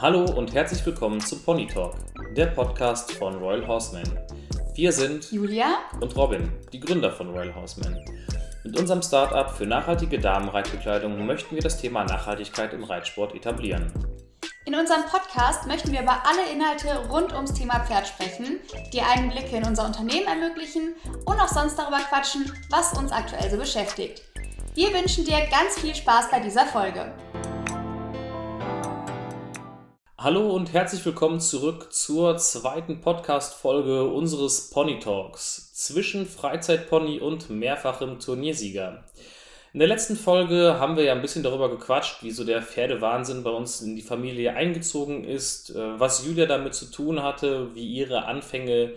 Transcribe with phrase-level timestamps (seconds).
[0.00, 1.96] Hallo und herzlich willkommen zum Pony Talk,
[2.36, 4.04] der Podcast von Royal Horseman.
[4.74, 7.98] Wir sind Julia und Robin, die Gründer von Royal Horseman.
[8.62, 13.92] Mit unserem Startup für nachhaltige Damenreitbekleidung möchten wir das Thema Nachhaltigkeit im Reitsport etablieren.
[14.66, 18.60] In unserem Podcast möchten wir über alle Inhalte rund ums Thema Pferd sprechen,
[18.92, 20.94] die Einblicke in unser Unternehmen ermöglichen
[21.24, 24.22] und auch sonst darüber quatschen, was uns aktuell so beschäftigt.
[24.78, 27.12] Wir wünschen dir ganz viel Spaß bei dieser Folge.
[30.20, 38.18] Hallo und herzlich willkommen zurück zur zweiten Podcast-Folge unseres Pony Talks zwischen Freizeitpony und mehrfachem
[38.18, 39.04] Turniersieger.
[39.72, 43.44] In der letzten Folge haben wir ja ein bisschen darüber gequatscht, wie so der Pferdewahnsinn
[43.44, 47.86] bei uns in die Familie eingezogen ist, äh, was Julia damit zu tun hatte, wie
[47.86, 48.94] ihre Anfänge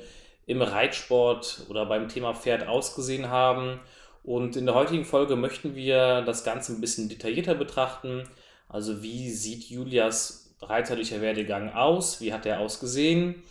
[0.47, 3.79] im Reitsport oder beim Thema Pferd ausgesehen haben.
[4.23, 8.23] Und in der heutigen Folge möchten wir das Ganze ein bisschen detaillierter betrachten.
[8.67, 12.21] Also wie sieht Julias reiterlicher Werdegang aus?
[12.21, 13.43] Wie hat er ausgesehen?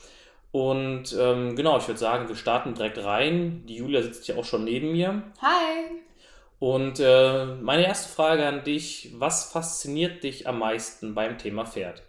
[0.53, 3.65] Und ähm, genau, ich würde sagen, wir starten direkt rein.
[3.67, 5.23] Die Julia sitzt ja auch schon neben mir.
[5.41, 6.01] Hi!
[6.59, 12.03] Und äh, meine erste Frage an dich, was fasziniert dich am meisten beim Thema Pferd?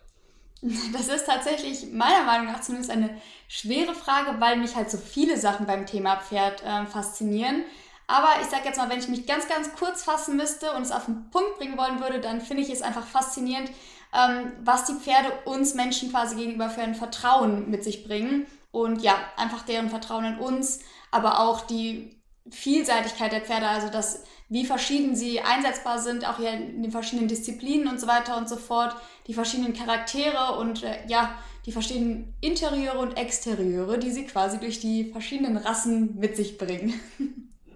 [0.93, 5.37] Das ist tatsächlich meiner Meinung nach zumindest eine schwere Frage, weil mich halt so viele
[5.37, 7.63] Sachen beim Thema Pferd äh, faszinieren.
[8.05, 10.91] Aber ich sage jetzt mal, wenn ich mich ganz, ganz kurz fassen müsste und es
[10.91, 13.71] auf den Punkt bringen wollen würde, dann finde ich es einfach faszinierend,
[14.13, 18.45] ähm, was die Pferde uns Menschen quasi gegenüber für ein Vertrauen mit sich bringen.
[18.71, 20.79] Und ja, einfach deren Vertrauen in uns,
[21.11, 26.51] aber auch die Vielseitigkeit der Pferde, also dass, wie verschieden sie einsetzbar sind, auch hier
[26.51, 28.95] in den verschiedenen Disziplinen und so weiter und so fort,
[29.27, 34.79] die verschiedenen Charaktere und äh, ja, die verschiedenen Interieure und Exterieure, die sie quasi durch
[34.79, 36.99] die verschiedenen Rassen mit sich bringen.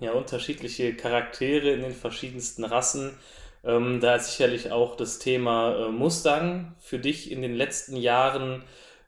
[0.02, 3.18] Ja, unterschiedliche Charaktere in den verschiedensten Rassen
[3.66, 8.64] ähm, da ist sicherlich auch das Thema äh, Mustang für dich in den letzten Jahren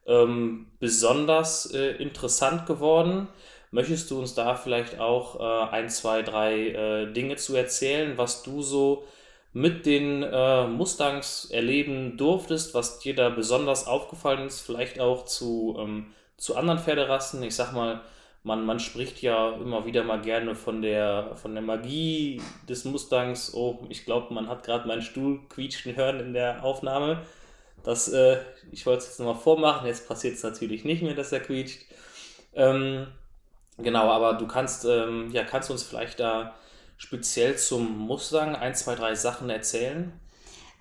[0.08, 3.28] ähm, besonders äh, interessant geworden.
[3.72, 8.44] Möchtest du uns da vielleicht auch äh, ein, zwei, drei äh, Dinge zu erzählen, was
[8.44, 9.06] du so
[9.54, 15.76] mit den äh, Mustangs erleben durftest, was dir da besonders aufgefallen ist, vielleicht auch zu,
[15.80, 17.44] ähm, zu anderen Pferderassen?
[17.44, 18.02] Ich sag mal,
[18.48, 23.54] man, man spricht ja immer wieder mal gerne von der, von der Magie des Mustangs.
[23.54, 27.24] Oh, ich glaube, man hat gerade meinen Stuhl quietschen hören in der Aufnahme.
[27.84, 28.38] Das, äh,
[28.72, 31.82] ich wollte es jetzt nochmal vormachen, jetzt passiert es natürlich nicht mehr, dass er quietscht.
[32.56, 33.08] Ähm,
[33.78, 36.56] genau, aber du kannst, ähm, ja, kannst uns vielleicht da
[36.98, 40.18] speziell zum Mustang ein, zwei, drei Sachen erzählen?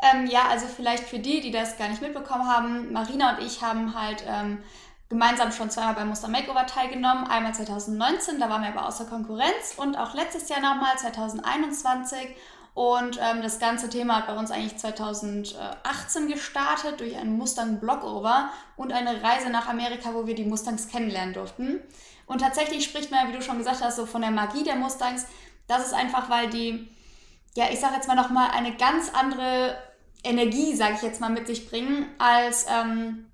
[0.03, 3.61] Ähm, ja, also vielleicht für die, die das gar nicht mitbekommen haben, Marina und ich
[3.61, 4.59] haben halt ähm,
[5.09, 7.27] gemeinsam schon zweimal beim Muster Makeover teilgenommen.
[7.27, 12.35] Einmal 2019, da waren wir aber außer Konkurrenz und auch letztes Jahr nochmal 2021.
[12.75, 18.51] Und ähm, das ganze Thema hat bei uns eigentlich 2018 gestartet durch einen Mustang Blockover
[18.77, 21.81] und eine Reise nach Amerika, wo wir die Mustangs kennenlernen durften.
[22.27, 25.27] Und tatsächlich spricht man, wie du schon gesagt hast, so von der Magie der Mustangs.
[25.69, 26.93] Das ist einfach, weil die,
[27.55, 29.79] ja, ich sag jetzt mal nochmal, eine ganz andere
[30.23, 33.31] Energie, sage ich jetzt mal, mit sich bringen als ähm,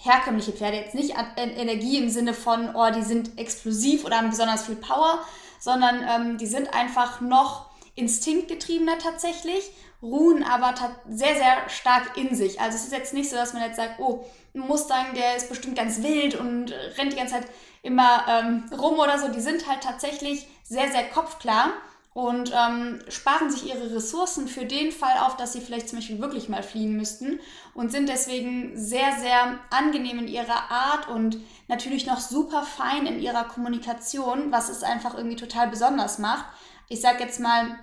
[0.00, 0.76] herkömmliche Pferde.
[0.76, 5.20] Jetzt nicht Energie im Sinne von, oh, die sind explosiv oder haben besonders viel Power,
[5.58, 9.70] sondern ähm, die sind einfach noch instinktgetriebener tatsächlich,
[10.00, 10.74] ruhen aber
[11.08, 12.60] sehr, sehr stark in sich.
[12.60, 15.48] Also es ist jetzt nicht so, dass man jetzt sagt, oh, ein Mustang, der ist
[15.48, 17.48] bestimmt ganz wild und rennt die ganze Zeit
[17.82, 19.28] immer ähm, rum oder so.
[19.28, 21.72] Die sind halt tatsächlich sehr, sehr kopfklar
[22.18, 26.18] und ähm, sparen sich ihre Ressourcen für den Fall auf, dass sie vielleicht zum Beispiel
[26.18, 27.38] wirklich mal fliehen müssten
[27.74, 33.20] und sind deswegen sehr, sehr angenehm in ihrer Art und natürlich noch super fein in
[33.20, 36.44] ihrer Kommunikation, was es einfach irgendwie total besonders macht.
[36.88, 37.78] Ich sag jetzt mal,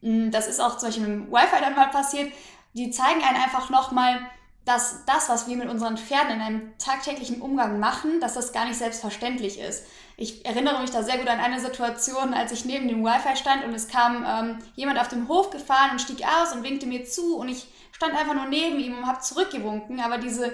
[0.00, 2.32] hm, das ist auch zum Beispiel mit dem Wi-Fi dann mal passiert,
[2.72, 4.28] die zeigen einen einfach nochmal,
[4.64, 8.64] dass das, was wir mit unseren Pferden in einem tagtäglichen Umgang machen, dass das gar
[8.64, 9.84] nicht selbstverständlich ist.
[10.16, 13.64] Ich erinnere mich da sehr gut an eine Situation, als ich neben dem Wi-Fi stand
[13.64, 17.04] und es kam ähm, jemand auf dem Hof gefahren und stieg aus und winkte mir
[17.04, 20.52] zu und ich stand einfach nur neben ihm und habe zurückgewunken, aber diese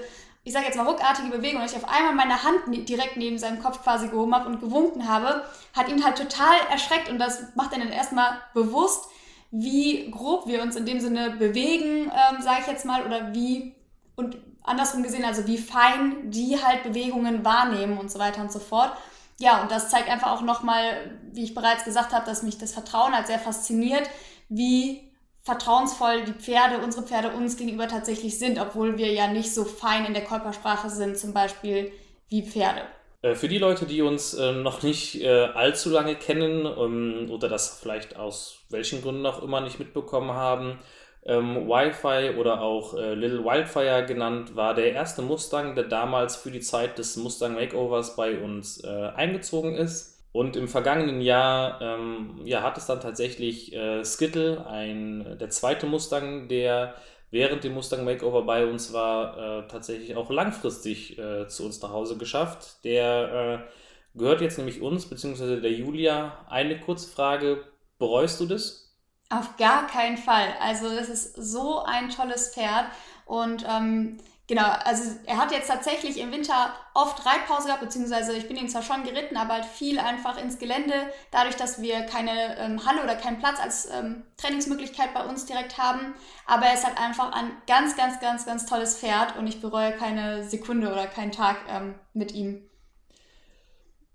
[0.48, 3.62] ich sage jetzt mal ruckartige Bewegung, und ich auf einmal meine Hand direkt neben seinem
[3.62, 5.44] Kopf quasi gehoben habe und gewunken habe,
[5.76, 9.10] hat ihn halt total erschreckt und das macht dann erstmal bewusst,
[9.50, 13.74] wie grob wir uns in dem Sinne bewegen, ähm, sage ich jetzt mal, oder wie
[14.18, 18.58] und andersrum gesehen, also wie fein die halt Bewegungen wahrnehmen und so weiter und so
[18.58, 18.92] fort.
[19.38, 22.72] Ja, und das zeigt einfach auch nochmal, wie ich bereits gesagt habe, dass mich das
[22.72, 24.02] Vertrauen halt sehr fasziniert,
[24.48, 25.12] wie
[25.42, 30.04] vertrauensvoll die Pferde, unsere Pferde uns gegenüber tatsächlich sind, obwohl wir ja nicht so fein
[30.04, 31.92] in der Körpersprache sind, zum Beispiel
[32.28, 32.82] wie Pferde.
[33.22, 37.48] Äh, für die Leute, die uns äh, noch nicht äh, allzu lange kennen ähm, oder
[37.48, 40.80] das vielleicht aus welchen Gründen auch immer nicht mitbekommen haben,
[41.28, 46.50] Ähm, Wi-Fi oder auch äh, Little Wildfire genannt, war der erste Mustang, der damals für
[46.50, 50.18] die Zeit des Mustang Makeovers bei uns äh, eingezogen ist.
[50.32, 55.86] Und im vergangenen Jahr ähm, ja, hat es dann tatsächlich äh, Skittle, ein, der zweite
[55.86, 56.94] Mustang, der
[57.30, 61.90] während dem Mustang Makeover bei uns war, äh, tatsächlich auch langfristig äh, zu uns nach
[61.90, 62.84] Hause geschafft.
[62.84, 66.46] Der äh, gehört jetzt nämlich uns, beziehungsweise der Julia.
[66.48, 67.64] Eine kurze Frage,
[67.98, 68.87] bereust du das?
[69.30, 70.54] Auf gar keinen Fall.
[70.60, 72.86] Also es ist so ein tolles Pferd
[73.26, 74.16] und ähm,
[74.46, 78.70] genau, also er hat jetzt tatsächlich im Winter oft Reitpause gehabt, beziehungsweise ich bin ihn
[78.70, 80.94] zwar schon geritten, aber halt viel einfach ins Gelände,
[81.30, 85.76] dadurch, dass wir keine ähm, Halle oder keinen Platz als ähm, Trainingsmöglichkeit bei uns direkt
[85.76, 86.14] haben.
[86.46, 89.92] Aber er ist halt einfach ein ganz, ganz, ganz, ganz tolles Pferd und ich bereue
[89.92, 92.66] keine Sekunde oder keinen Tag ähm, mit ihm.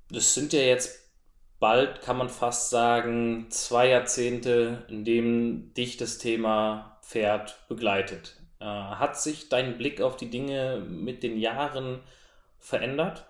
[0.09, 1.02] Das sind ja jetzt
[1.63, 8.35] bald, kann man fast sagen, zwei Jahrzehnte, in dem dich das Thema Pferd begleitet.
[8.59, 12.01] Äh, hat sich dein Blick auf die Dinge mit den Jahren
[12.59, 13.23] verändert?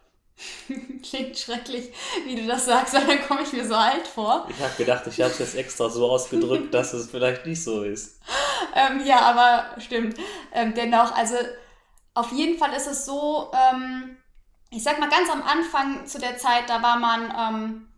[1.04, 1.92] Klingt schrecklich,
[2.26, 4.48] wie du das sagst, weil dann komme ich mir so alt vor.
[4.50, 7.84] Ich habe gedacht, ich habe es jetzt extra so ausgedrückt, dass es vielleicht nicht so
[7.84, 8.20] ist.
[8.76, 10.18] Ähm, ja, aber stimmt.
[10.52, 11.36] Ähm, dennoch, also
[12.16, 14.18] auf jeden Fall ist es so, ähm,
[14.72, 17.93] ich sag mal ganz am Anfang zu der Zeit, da war man ähm,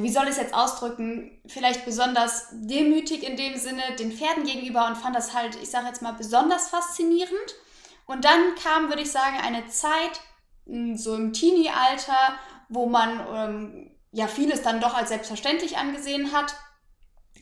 [0.00, 4.86] wie soll ich es jetzt ausdrücken, vielleicht besonders demütig in dem Sinne den Pferden gegenüber
[4.86, 7.54] und fand das halt, ich sage jetzt mal, besonders faszinierend.
[8.06, 10.20] Und dann kam, würde ich sagen, eine Zeit,
[10.66, 12.38] hm, so im Teenie-Alter,
[12.70, 16.54] wo man ähm, ja vieles dann doch als selbstverständlich angesehen hat.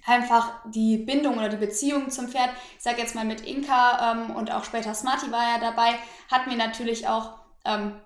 [0.07, 4.35] Einfach die Bindung oder die Beziehung zum Pferd, ich sage jetzt mal mit Inka ähm,
[4.35, 5.95] und auch später Smarty war ja dabei,
[6.31, 8.01] hat mir natürlich auch ähm,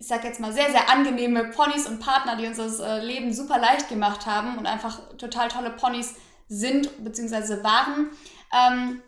[0.00, 3.34] ich sag jetzt mal, sehr, sehr angenehme Ponys und Partner, die uns das äh, Leben
[3.34, 6.14] super leicht gemacht haben und einfach total tolle Ponys
[6.48, 7.62] sind bzw.
[7.62, 8.08] waren.
[8.52, 9.02] Ähm,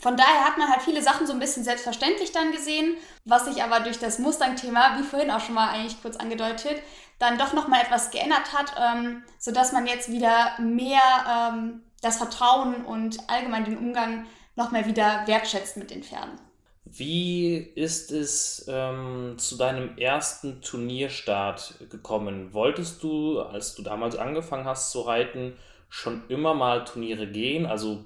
[0.00, 3.62] von daher hat man halt viele Sachen so ein bisschen selbstverständlich dann gesehen, was sich
[3.62, 6.82] aber durch das Mustang-Thema, wie vorhin auch schon mal eigentlich kurz angedeutet,
[7.18, 12.84] dann doch nochmal etwas geändert hat, ähm, sodass man jetzt wieder mehr ähm, das Vertrauen
[12.86, 16.38] und allgemein den Umgang nochmal wieder wertschätzt mit den Pferden.
[16.84, 22.52] Wie ist es ähm, zu deinem ersten Turnierstart gekommen?
[22.52, 25.54] Wolltest du, als du damals angefangen hast zu reiten,
[25.88, 27.64] schon immer mal Turniere gehen?
[27.64, 28.04] Also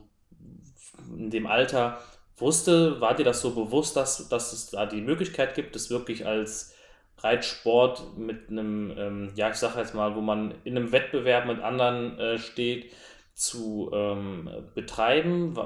[1.17, 1.99] in dem Alter
[2.37, 6.25] wusste, war dir das so bewusst, dass, dass es da die Möglichkeit gibt, es wirklich
[6.25, 6.75] als
[7.19, 11.61] Reitsport mit einem, ähm, ja, ich sage jetzt mal, wo man in einem Wettbewerb mit
[11.61, 12.93] anderen äh, steht,
[13.35, 15.57] zu ähm, betreiben?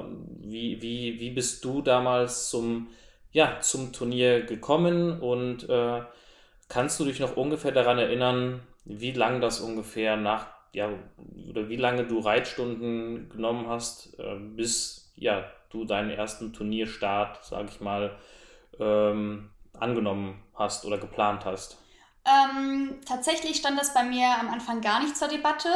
[0.41, 2.87] Wie, wie, wie bist du damals zum
[3.33, 6.01] ja, zum Turnier gekommen und äh,
[6.69, 10.89] kannst du dich noch ungefähr daran erinnern, wie lange das ungefähr nach, ja,
[11.49, 17.69] oder wie lange du Reitstunden genommen hast, äh, bis ja, du deinen ersten Turnierstart, sage
[17.71, 18.17] ich mal,
[18.79, 19.49] ähm,
[19.79, 21.77] angenommen hast oder geplant hast?
[22.25, 25.69] Ähm, tatsächlich stand das bei mir am Anfang gar nicht zur Debatte.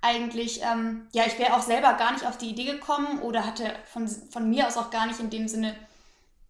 [0.00, 3.70] Eigentlich, ähm, ja, ich wäre auch selber gar nicht auf die Idee gekommen oder hatte
[3.84, 5.76] von, von mir aus auch gar nicht in dem Sinne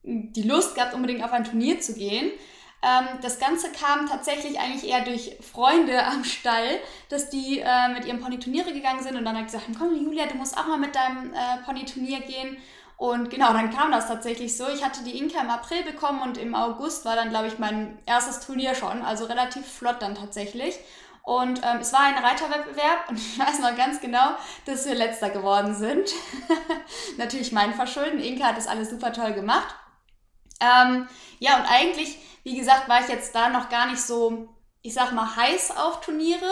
[0.03, 2.31] die Lust gehabt, unbedingt auf ein Turnier zu gehen.
[2.83, 8.05] Ähm, das Ganze kam tatsächlich eigentlich eher durch Freunde am Stall, dass die äh, mit
[8.05, 10.79] ihrem Pony Turniere gegangen sind und dann hat gesagt, komm Julia, du musst auch mal
[10.79, 12.57] mit deinem äh, Pony Turnier gehen.
[12.97, 14.69] Und genau, dann kam das tatsächlich so.
[14.69, 17.99] Ich hatte die Inka im April bekommen und im August war dann, glaube ich, mein
[18.07, 19.03] erstes Turnier schon.
[19.03, 20.79] Also relativ flott dann tatsächlich.
[21.25, 25.31] Und ähm, es war ein Reiterwettbewerb und ich weiß noch ganz genau, dass wir letzter
[25.31, 26.11] geworden sind.
[27.17, 28.21] Natürlich mein Verschulden.
[28.21, 29.75] Inka hat das alles super toll gemacht.
[30.63, 34.49] Ähm, ja, und eigentlich, wie gesagt, war ich jetzt da noch gar nicht so,
[34.83, 36.51] ich sag mal, heiß auf Turniere.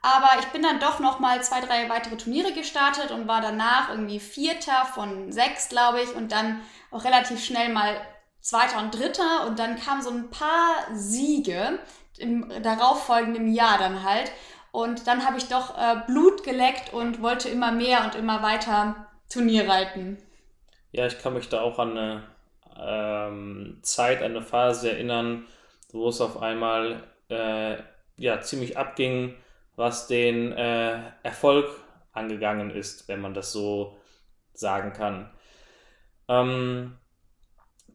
[0.00, 3.90] Aber ich bin dann doch noch mal zwei, drei weitere Turniere gestartet und war danach
[3.90, 6.14] irgendwie Vierter von sechs, glaube ich.
[6.14, 6.60] Und dann
[6.90, 8.00] auch relativ schnell mal
[8.40, 9.46] Zweiter und Dritter.
[9.46, 11.80] Und dann kamen so ein paar Siege
[12.16, 14.30] im darauffolgenden Jahr dann halt.
[14.70, 19.08] Und dann habe ich doch äh, Blut geleckt und wollte immer mehr und immer weiter
[19.28, 20.18] Turnier reiten.
[20.92, 22.22] Ja, ich kann mich da auch an eine
[22.80, 25.46] ähm, Zeit, eine Phase erinnern,
[25.92, 27.76] wo es auf einmal äh,
[28.16, 29.34] ja, ziemlich abging,
[29.76, 31.68] was den äh, Erfolg
[32.12, 33.96] angegangen ist, wenn man das so
[34.52, 35.30] sagen kann.
[36.28, 36.98] Ähm,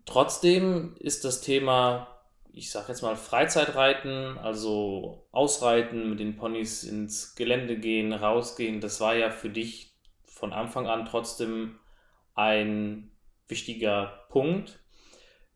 [0.06, 2.08] trotzdem ist das Thema,
[2.52, 9.02] ich sage jetzt mal Freizeitreiten, also Ausreiten, mit den Ponys ins Gelände gehen, rausgehen, das
[9.02, 9.94] war ja für dich
[10.26, 11.80] von Anfang an trotzdem
[12.36, 13.12] ein
[13.48, 14.80] wichtiger Punkt.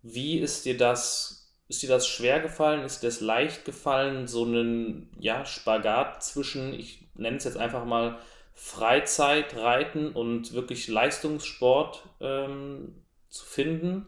[0.01, 2.83] Wie ist dir das, ist dir das schwer gefallen?
[2.83, 7.85] Ist dir das leicht gefallen, so einen ja, Spagat zwischen, ich nenne es jetzt einfach
[7.85, 8.19] mal
[8.53, 14.07] Freizeitreiten und wirklich Leistungssport ähm, zu finden?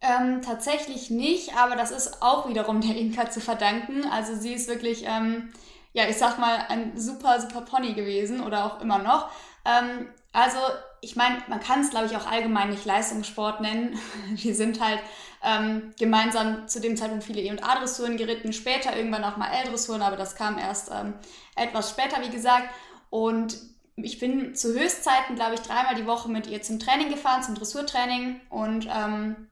[0.00, 4.04] Ähm, tatsächlich nicht, aber das ist auch wiederum der Inka zu verdanken.
[4.04, 5.52] Also sie ist wirklich, ähm,
[5.92, 9.30] ja, ich sag mal, ein super, super Pony gewesen oder auch immer noch.
[9.64, 10.58] Ähm, also
[11.00, 13.98] ich meine, man kann es, glaube ich, auch allgemein nicht Leistungssport nennen.
[14.30, 15.00] Wir sind halt
[15.42, 20.02] ähm, gemeinsam zu dem Zeitpunkt viele E- und A-Dressuren geritten, später irgendwann auch mal L-Dressuren,
[20.02, 21.14] aber das kam erst ähm,
[21.56, 22.68] etwas später, wie gesagt.
[23.10, 23.56] Und
[23.96, 27.54] ich bin zu Höchstzeiten, glaube ich, dreimal die Woche mit ihr zum Training gefahren, zum
[27.54, 29.48] Dressurtraining und ähm,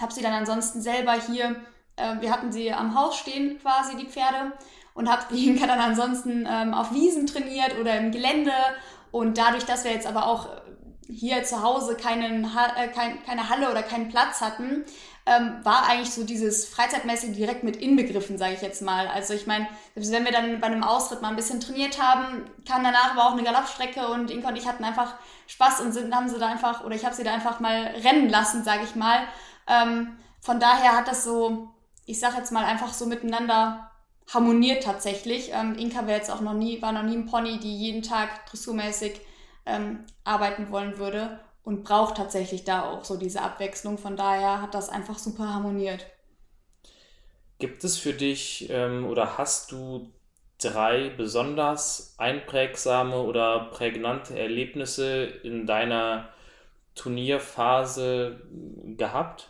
[0.00, 1.56] habe sie dann ansonsten selber hier,
[1.96, 4.52] äh, wir hatten sie am Haus stehen quasi, die Pferde,
[4.94, 8.52] und habe die dann ansonsten ähm, auf Wiesen trainiert oder im Gelände.
[9.10, 10.48] Und dadurch, dass wir jetzt aber auch
[11.08, 14.84] hier zu Hause keinen, äh, kein, keine Halle oder keinen Platz hatten,
[15.26, 19.08] ähm, war eigentlich so dieses Freizeitmäßige direkt mit inbegriffen, sage ich jetzt mal.
[19.08, 22.84] Also ich meine, wenn wir dann bei einem Ausritt mal ein bisschen trainiert haben, kam
[22.84, 25.14] danach aber auch eine Galoppstrecke und Inka und ich hatten einfach
[25.46, 28.28] Spaß und sind, haben sie da einfach, oder ich habe sie da einfach mal rennen
[28.28, 29.20] lassen, sage ich mal.
[29.66, 31.70] Ähm, von daher hat das so,
[32.04, 33.90] ich sage jetzt mal, einfach so miteinander
[34.32, 35.52] harmoniert tatsächlich.
[35.52, 38.46] Ähm, Inka wäre jetzt auch noch nie, war noch nie ein Pony, die jeden Tag
[38.46, 39.20] dressurmäßig
[39.66, 43.98] ähm, arbeiten wollen würde und braucht tatsächlich da auch so diese Abwechslung.
[43.98, 46.06] Von daher hat das einfach super harmoniert.
[47.58, 50.12] Gibt es für dich ähm, oder hast du
[50.62, 56.28] drei besonders einprägsame oder prägnante Erlebnisse in deiner
[56.94, 58.40] Turnierphase
[58.96, 59.48] gehabt?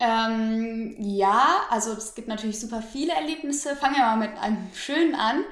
[0.00, 3.76] Ähm, ja, also es gibt natürlich super viele Erlebnisse.
[3.76, 5.44] Fangen wir mal mit einem schönen an.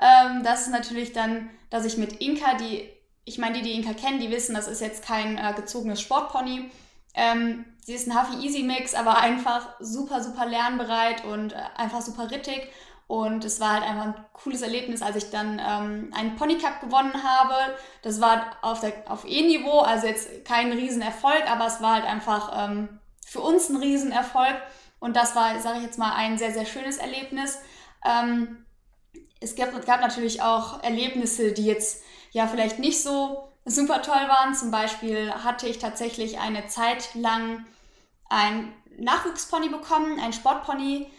[0.00, 2.88] Ähm, das ist natürlich dann, dass ich mit Inka, die,
[3.28, 6.70] ich meine, die, die Inka kennen, die wissen, das ist jetzt kein äh, gezogenes Sportpony.
[7.14, 12.00] Ähm, sie ist ein Huffy Easy Mix, aber einfach super, super lernbereit und äh, einfach
[12.00, 12.68] super rittig.
[13.06, 16.80] Und es war halt einfach ein cooles Erlebnis, als ich dann ähm, einen Pony Cup
[16.80, 17.54] gewonnen habe.
[18.02, 23.00] Das war auf, auf E-Niveau, also jetzt kein Riesenerfolg, aber es war halt einfach ähm,
[23.24, 24.56] für uns ein Riesenerfolg.
[25.00, 27.58] Und das war, sage ich jetzt mal, ein sehr, sehr schönes Erlebnis.
[28.04, 28.66] Ähm,
[29.40, 34.54] es gab, gab natürlich auch Erlebnisse, die jetzt ja vielleicht nicht so super toll waren.
[34.54, 37.64] Zum Beispiel hatte ich tatsächlich eine Zeit lang
[38.28, 41.10] ein Nachwuchspony bekommen, ein Sportpony,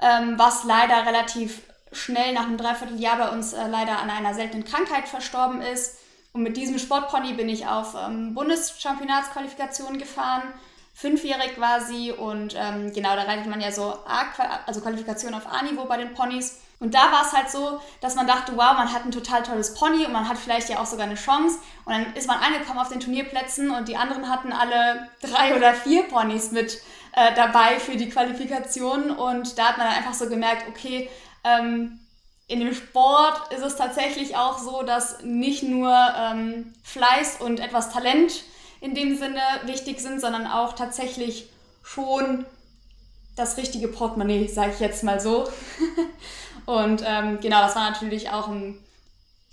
[0.00, 1.62] ähm, was leider relativ
[1.92, 5.98] schnell nach einem Dreivierteljahr bei uns äh, leider an einer seltenen Krankheit verstorben ist.
[6.32, 10.52] Und mit diesem Sportpony bin ich auf ähm, Bundeschampionatsqualifikation gefahren
[10.98, 11.52] fünfjährig
[11.86, 14.24] sie und ähm, genau, da reitet man ja so A,
[14.66, 16.60] also Qualifikation auf A-Niveau bei den Ponys.
[16.80, 19.74] Und da war es halt so, dass man dachte, wow, man hat ein total tolles
[19.74, 21.58] Pony und man hat vielleicht ja auch sogar eine Chance.
[21.84, 25.74] Und dann ist man angekommen auf den Turnierplätzen und die anderen hatten alle drei oder
[25.74, 26.80] vier Ponys mit
[27.12, 29.10] äh, dabei für die Qualifikation.
[29.10, 31.10] Und da hat man dann einfach so gemerkt, okay,
[31.42, 31.98] ähm,
[32.46, 37.92] in dem Sport ist es tatsächlich auch so, dass nicht nur ähm, Fleiß und etwas
[37.92, 38.44] Talent
[38.80, 41.50] in dem Sinne wichtig sind, sondern auch tatsächlich
[41.82, 42.46] schon
[43.36, 45.48] das richtige Portemonnaie, sage ich jetzt mal so.
[46.68, 48.78] und ähm, genau, das war natürlich auch ein,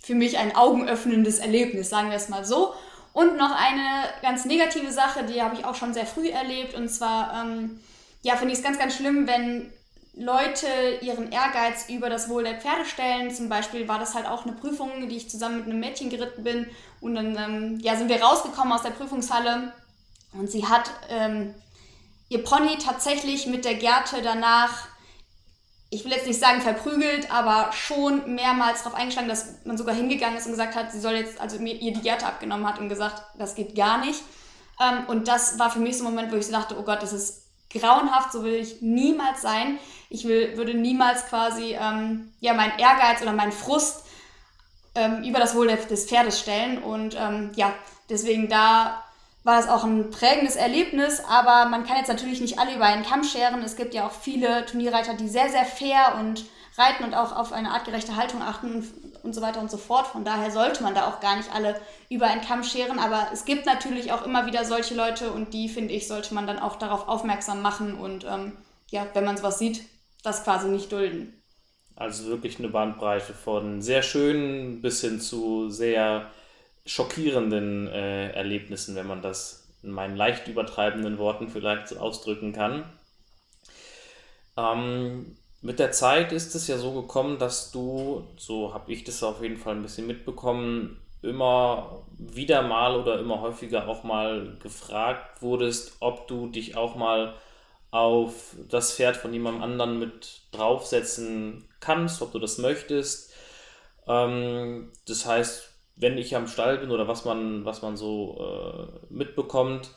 [0.04, 2.74] für mich ein augenöffnendes Erlebnis, sagen wir es mal so.
[3.14, 6.74] Und noch eine ganz negative Sache, die habe ich auch schon sehr früh erlebt.
[6.74, 7.80] Und zwar, ähm,
[8.22, 9.72] ja, finde ich es ganz, ganz schlimm, wenn
[10.14, 10.68] Leute
[11.00, 13.34] ihren Ehrgeiz über das Wohl der Pferde stellen.
[13.34, 16.44] Zum Beispiel war das halt auch eine Prüfung, die ich zusammen mit einem Mädchen geritten
[16.44, 16.68] bin.
[17.00, 19.72] Und dann ähm, ja, sind wir rausgekommen aus der Prüfungshalle
[20.34, 21.56] und sie hat ähm,
[22.28, 24.90] ihr Pony tatsächlich mit der Gerte danach,
[25.90, 30.38] ich will jetzt nicht sagen verprügelt, aber schon mehrmals darauf eingeschlagen, dass man sogar hingegangen
[30.38, 32.90] ist und gesagt hat, sie soll jetzt, also mir ihr die Gerte abgenommen hat und
[32.90, 34.22] gesagt, das geht gar nicht.
[34.82, 37.02] Ähm, und das war für mich so ein Moment, wo ich so dachte, oh Gott,
[37.02, 39.80] das ist grauenhaft, so will ich niemals sein.
[40.10, 44.06] Ich will, würde niemals quasi ähm, ja, meinen Ehrgeiz oder meinen Frust
[44.96, 46.82] ähm, über das Wohl des Pferdes stellen.
[46.82, 47.74] Und ähm, ja,
[48.10, 49.05] deswegen da
[49.46, 53.06] war es auch ein prägendes Erlebnis, aber man kann jetzt natürlich nicht alle über einen
[53.06, 53.62] Kamm scheren.
[53.62, 56.46] Es gibt ja auch viele Turnierreiter, die sehr, sehr fair und
[56.78, 58.84] reiten und auch auf eine artgerechte Haltung achten
[59.22, 60.08] und, so weiter und so fort.
[60.08, 62.98] Von daher sollte man da auch gar nicht alle über einen Kamm scheren.
[62.98, 66.48] Aber es gibt natürlich auch immer wieder solche Leute und die, finde ich, sollte man
[66.48, 68.54] dann auch darauf aufmerksam machen und ähm,
[68.90, 69.84] ja, wenn man sowas sieht,
[70.24, 71.40] das quasi nicht dulden.
[71.96, 76.32] Also wirklich eine Bandbreite von sehr schönen bis hin zu sehr
[76.86, 82.86] schockierenden äh, Erlebnissen, wenn man das in meinen leicht übertreibenden Worten vielleicht so ausdrücken kann.
[84.58, 89.24] Ähm, mit der Zeit ist es ja so gekommen, dass du, so habe ich das
[89.24, 95.42] auf jeden Fall ein bisschen mitbekommen, immer wieder mal oder immer häufiger auch mal gefragt
[95.42, 97.34] wurdest, ob du dich auch mal
[97.90, 103.34] auf das Pferd von jemandem anderen mit draufsetzen kannst, ob du das möchtest.
[104.08, 109.14] Ähm, das heißt, wenn ich am Stall bin oder was man, was man so äh,
[109.14, 109.90] mitbekommt,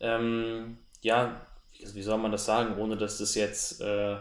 [0.00, 1.40] ähm, ja,
[1.72, 4.16] wie soll man das sagen, ohne dass das jetzt äh,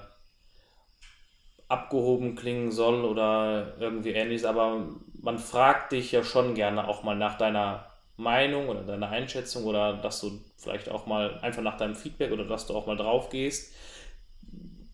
[1.67, 4.87] abgehoben klingen soll oder irgendwie ähnliches, aber
[5.21, 7.85] man fragt dich ja schon gerne auch mal nach deiner
[8.17, 12.45] Meinung oder deiner Einschätzung oder dass du vielleicht auch mal einfach nach deinem Feedback oder
[12.45, 13.73] dass du auch mal drauf gehst.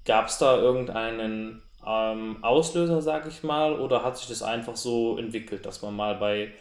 [0.06, 5.18] Gab es da irgendeinen ähm, Auslöser, sag ich mal, oder hat sich das einfach so
[5.18, 6.54] entwickelt, dass man mal bei,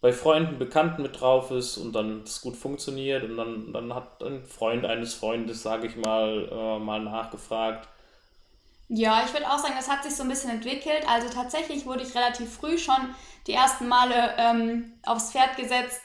[0.00, 4.22] bei Freunden, Bekannten mit drauf ist und dann das gut funktioniert und dann, dann hat
[4.22, 7.88] ein Freund eines Freundes, sag ich mal, äh, mal nachgefragt.
[8.88, 11.04] Ja, ich würde auch sagen, das hat sich so ein bisschen entwickelt.
[11.08, 13.14] Also tatsächlich wurde ich relativ früh schon
[13.46, 16.00] die ersten Male ähm, aufs Pferd gesetzt.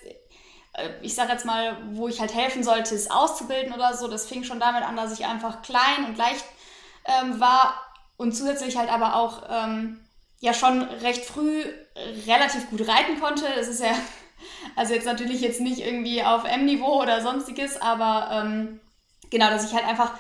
[0.74, 4.08] Äh, ich sage jetzt mal, wo ich halt helfen sollte, es auszubilden oder so.
[4.08, 6.46] Das fing schon damit an, dass ich einfach klein und leicht
[7.06, 7.91] ähm, war
[8.22, 10.00] und zusätzlich halt aber auch ähm,
[10.42, 11.64] ja schon recht früh
[12.28, 13.46] relativ gut reiten konnte.
[13.56, 13.96] Das ist ja,
[14.76, 18.80] also jetzt natürlich jetzt nicht irgendwie auf M-Niveau oder sonstiges, aber ähm,
[19.32, 20.14] genau, dass ich halt einfach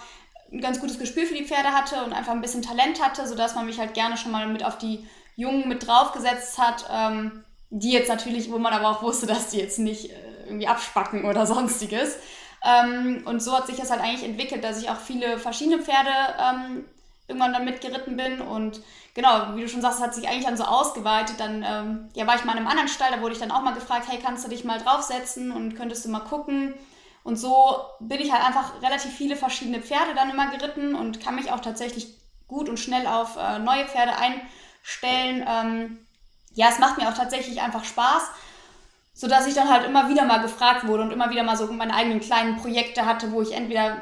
[0.51, 3.53] ein ganz gutes Gespür für die Pferde hatte und einfach ein bisschen Talent hatte, sodass
[3.53, 7.91] man mich halt gerne schon mal mit auf die Jungen mit draufgesetzt hat, ähm, die
[7.91, 11.46] jetzt natürlich, wo man aber auch wusste, dass die jetzt nicht äh, irgendwie abspacken oder
[11.46, 12.17] sonstiges.
[12.65, 16.10] Ähm, und so hat sich das halt eigentlich entwickelt, dass ich auch viele verschiedene Pferde
[16.39, 16.86] ähm,
[17.31, 18.41] irgendwann dann mitgeritten bin.
[18.41, 18.81] Und
[19.13, 21.39] genau, wie du schon sagst, hat sich eigentlich dann so ausgeweitet.
[21.39, 23.61] Dann ähm, ja, war ich mal in einem anderen Stall, da wurde ich dann auch
[23.61, 26.73] mal gefragt, hey, kannst du dich mal draufsetzen und könntest du mal gucken?
[27.23, 31.35] Und so bin ich halt einfach relativ viele verschiedene Pferde dann immer geritten und kann
[31.35, 35.45] mich auch tatsächlich gut und schnell auf äh, neue Pferde einstellen.
[35.47, 35.97] Ähm,
[36.53, 38.23] ja, es macht mir auch tatsächlich einfach Spaß,
[39.13, 41.93] sodass ich dann halt immer wieder mal gefragt wurde und immer wieder mal so meine
[41.93, 44.01] eigenen kleinen Projekte hatte, wo ich entweder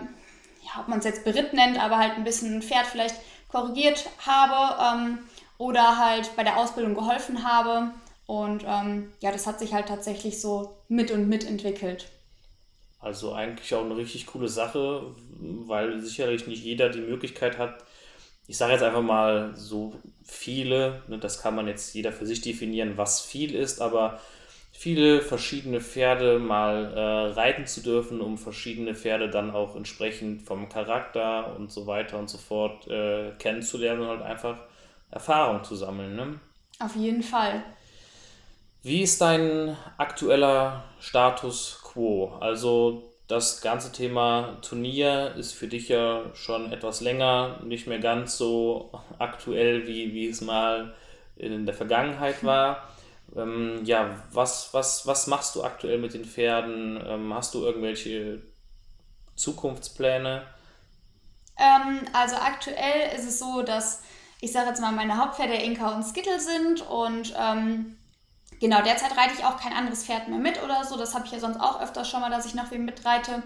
[0.74, 3.16] ja, ob man es jetzt Beritt nennt, aber halt ein bisschen ein Pferd vielleicht
[3.50, 5.20] korrigiert habe ähm,
[5.58, 7.92] oder halt bei der Ausbildung geholfen habe.
[8.26, 12.08] Und ähm, ja, das hat sich halt tatsächlich so mit und mit entwickelt.
[13.00, 17.84] Also eigentlich auch eine richtig coole Sache, weil sicherlich nicht jeder die Möglichkeit hat,
[18.46, 19.94] ich sage jetzt einfach mal so
[20.26, 24.20] viele, ne, das kann man jetzt jeder für sich definieren, was viel ist, aber
[24.72, 30.70] viele verschiedene Pferde mal äh, reiten zu dürfen, um verschiedene Pferde dann auch entsprechend vom
[30.70, 34.60] Charakter und so weiter und so fort äh, kennenzulernen und halt einfach
[35.12, 36.16] Erfahrung zu sammeln.
[36.16, 36.40] Ne?
[36.80, 37.64] Auf jeden Fall.
[38.82, 42.38] Wie ist dein aktueller Status quo?
[42.40, 48.38] Also das ganze Thema Turnier ist für dich ja schon etwas länger, nicht mehr ganz
[48.38, 50.96] so aktuell, wie, wie es mal
[51.36, 52.88] in der Vergangenheit war.
[53.36, 57.02] Ähm, ja, was, was, was machst du aktuell mit den Pferden?
[57.06, 58.42] Ähm, hast du irgendwelche
[59.36, 60.44] Zukunftspläne?
[61.58, 64.02] Ähm, also aktuell ist es so, dass
[64.42, 67.98] ich sage jetzt mal, meine Hauptpferde Inka und Skittle sind und ähm,
[68.60, 70.98] genau, derzeit reite ich auch kein anderes Pferd mehr mit oder so.
[70.98, 73.44] Das habe ich ja sonst auch öfters schon mal, dass ich noch wem mitreite.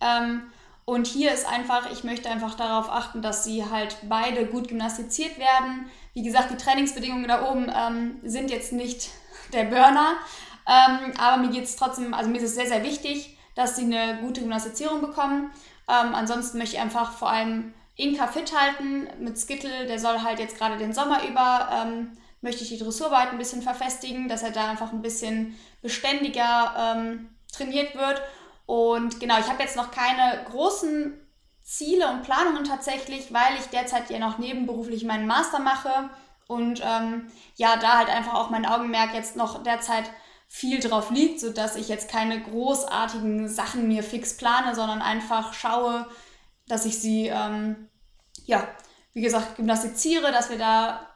[0.00, 0.42] Ähm,
[0.84, 5.36] und hier ist einfach, ich möchte einfach darauf achten, dass sie halt beide gut gymnastiziert
[5.36, 5.90] werden.
[6.14, 9.10] Wie gesagt, die Trainingsbedingungen da oben ähm, sind jetzt nicht
[9.52, 10.16] der Burner.
[10.66, 13.84] Ähm, aber mir geht es trotzdem, also mir ist es sehr, sehr wichtig, dass sie
[13.84, 15.50] eine gute Gymnastizierung bekommen.
[15.88, 19.86] Ähm, ansonsten möchte ich einfach vor allem Inka fit halten mit Skittle.
[19.86, 23.62] Der soll halt jetzt gerade den Sommer über, ähm, möchte ich die Dressurarbeit ein bisschen
[23.62, 28.20] verfestigen, dass er da einfach ein bisschen beständiger ähm, trainiert wird.
[28.66, 31.18] Und genau, ich habe jetzt noch keine großen
[31.62, 36.10] Ziele und Planungen tatsächlich, weil ich derzeit ja noch nebenberuflich meinen Master mache
[36.48, 40.10] und ähm, ja, da halt einfach auch mein Augenmerk jetzt noch derzeit
[40.48, 46.06] viel drauf liegt, sodass ich jetzt keine großartigen Sachen mir fix plane, sondern einfach schaue,
[46.68, 47.88] dass ich sie, ähm,
[48.44, 48.68] ja,
[49.12, 51.08] wie gesagt, gymnastiziere, dass wir da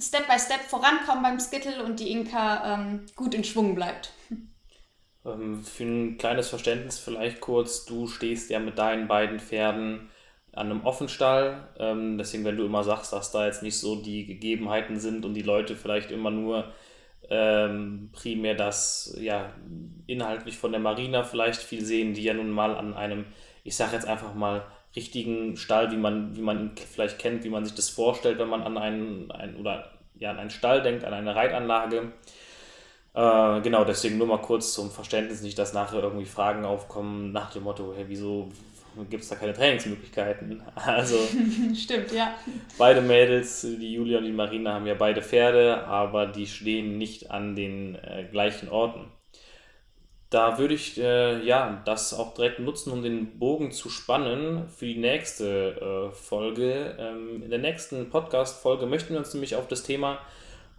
[0.00, 4.12] Step by Step vorankommen beim Skittle und die Inka ähm, gut in Schwung bleibt.
[5.24, 10.10] Ähm, für ein kleines Verständnis vielleicht kurz, du stehst ja mit deinen beiden Pferden
[10.54, 11.68] an einem Offenstall.
[11.78, 15.34] Ähm, deswegen, wenn du immer sagst, dass da jetzt nicht so die Gegebenheiten sind und
[15.34, 16.72] die Leute vielleicht immer nur
[17.30, 19.50] ähm, primär das ja
[20.06, 23.24] inhaltlich von der Marina vielleicht viel sehen, die ja nun mal an einem,
[23.64, 24.64] ich sage jetzt einfach mal,
[24.96, 28.48] richtigen Stall, wie man, wie man ihn vielleicht kennt, wie man sich das vorstellt, wenn
[28.48, 32.12] man an einen, einen oder ja, an einen Stall denkt, an eine Reitanlage.
[33.14, 37.50] Äh, genau, deswegen nur mal kurz zum Verständnis, nicht, dass nachher irgendwie Fragen aufkommen nach
[37.50, 38.50] dem Motto, hey, wieso,
[39.10, 40.62] gibt es da keine Trainingsmöglichkeiten.
[40.74, 41.16] Also
[41.74, 42.34] stimmt, ja.
[42.78, 47.30] Beide Mädels, die Julia und die Marina, haben ja beide Pferde, aber die stehen nicht
[47.30, 49.10] an den äh, gleichen Orten.
[50.30, 54.86] Da würde ich äh, ja das auch direkt nutzen, um den Bogen zu spannen für
[54.86, 56.96] die nächste äh, Folge.
[56.98, 60.18] Ähm, in der nächsten Podcast-Folge möchten wir uns nämlich auf das Thema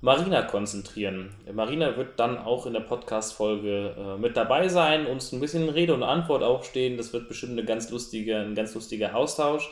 [0.02, 1.34] Marina konzentrieren.
[1.52, 5.94] Marina wird dann auch in der Podcast-Folge äh, mit dabei sein, uns ein bisschen Rede
[5.94, 6.98] und Antwort auch stehen.
[6.98, 9.72] Das wird bestimmt eine ganz lustige, ein ganz lustiger Austausch.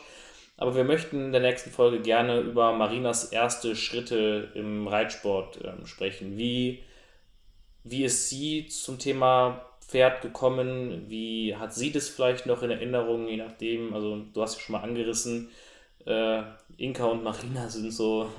[0.56, 5.86] Aber wir möchten in der nächsten Folge gerne über Marinas erste Schritte im Reitsport äh,
[5.86, 6.38] sprechen.
[6.38, 6.82] Wie,
[7.82, 11.04] wie ist sie zum Thema Pferd gekommen?
[11.08, 13.94] Wie hat sie das vielleicht noch in Erinnerung, je nachdem?
[13.94, 15.50] Also, du hast ja schon mal angerissen,
[16.06, 16.42] äh,
[16.76, 18.30] Inka und Marina sind so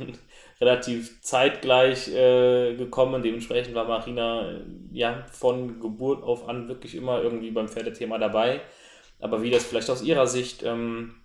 [0.61, 3.21] relativ zeitgleich äh, gekommen.
[3.21, 8.61] Dementsprechend war Marina äh, ja von Geburt auf an wirklich immer irgendwie beim Pferdethema dabei.
[9.19, 11.15] Aber wie das vielleicht aus ihrer Sicht ähm,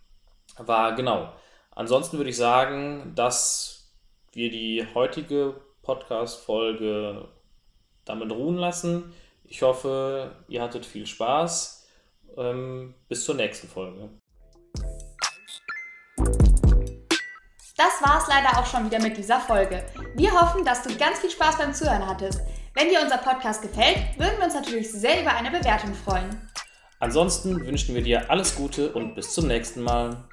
[0.59, 1.33] war, genau.
[1.71, 3.93] Ansonsten würde ich sagen, dass
[4.33, 7.29] wir die heutige Podcast-Folge
[8.05, 9.13] damit ruhen lassen.
[9.45, 11.89] Ich hoffe, ihr hattet viel Spaß.
[12.37, 14.09] Ähm, bis zur nächsten Folge.
[17.81, 19.83] Das war es leider auch schon wieder mit dieser Folge.
[20.15, 22.43] Wir hoffen, dass du ganz viel Spaß beim Zuhören hattest.
[22.75, 26.29] Wenn dir unser Podcast gefällt, würden wir uns natürlich sehr über eine Bewertung freuen.
[26.99, 30.29] Ansonsten wünschen wir dir alles Gute und bis zum nächsten Mal.